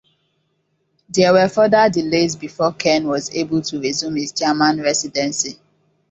There 1.09 1.31
were 1.31 1.47
further 1.47 1.87
delays 1.87 2.35
before 2.35 2.73
Kern 2.73 3.05
was 3.07 3.29
able 3.35 3.61
to 3.61 3.79
resume 3.79 4.15
his 4.15 4.31
German 4.31 4.81
residency. 4.81 5.59